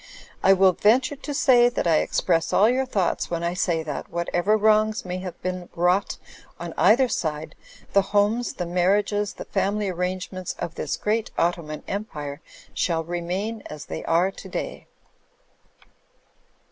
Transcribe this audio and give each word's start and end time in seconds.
I 0.41 0.53
will 0.53 0.71
venture 0.71 1.15
to 1.15 1.31
say 1.31 1.69
that 1.69 1.85
I 1.85 1.97
express 1.97 2.51
all 2.51 2.67
your 2.67 2.87
thoughts, 2.87 3.29
when 3.29 3.43
I 3.43 3.53
say 3.53 3.83
that, 3.83 4.09
whatever 4.09 4.57
wrongs 4.57 5.05
may 5.05 5.19
have 5.19 5.39
been 5.43 5.67
vnrought 5.75 6.17
on 6.59 6.73
either 6.75 7.07
side, 7.07 7.53
the 7.93 8.01
homes, 8.01 8.53
the 8.53 8.65
marriages, 8.65 9.33
the 9.33 9.45
family 9.45 9.89
arrangements 9.89 10.55
of 10.57 10.73
this 10.73 10.97
great 10.97 11.29
Ottoman 11.37 11.83
Empire, 11.87 12.41
shall 12.73 13.03
remain 13.03 13.61
as 13.67 13.85
they 13.85 14.03
are 14.05 14.31
to 14.31 14.49
day." 14.49 14.87